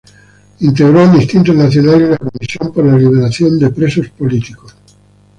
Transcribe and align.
Integró 0.61 1.01
Amnistía 1.01 1.37
Internacional 1.37 2.01
y 2.01 2.07
la 2.09 2.17
Comisión 2.17 2.73
por 2.73 2.83
la 2.83 2.97
liberación 2.97 3.59
de 3.59 3.69
Presos 3.69 4.09
Políticos. 4.09 4.73